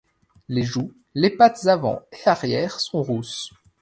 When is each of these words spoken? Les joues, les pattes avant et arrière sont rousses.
Les 0.49 0.63
joues, 0.63 0.93
les 1.13 1.29
pattes 1.29 1.67
avant 1.67 2.01
et 2.11 2.27
arrière 2.27 2.79
sont 2.79 3.03
rousses. 3.03 3.51